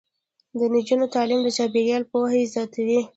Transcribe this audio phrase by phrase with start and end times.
[0.59, 2.99] د نجونو تعلیم د چاپیریال پوهاوی زیاتوي.